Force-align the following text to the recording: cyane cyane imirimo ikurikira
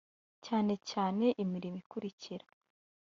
cyane 0.45 0.73
cyane 0.91 1.25
imirimo 1.43 1.77
ikurikira 1.83 2.45